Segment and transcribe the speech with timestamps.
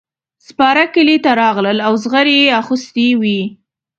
[0.47, 3.41] سپاره کلي ته راغلل او زغرې یې اغوستې وې.